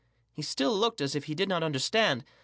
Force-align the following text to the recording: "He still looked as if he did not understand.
"He 0.33 0.41
still 0.41 0.75
looked 0.75 0.99
as 0.99 1.13
if 1.13 1.25
he 1.25 1.35
did 1.35 1.47
not 1.47 1.61
understand. 1.61 2.23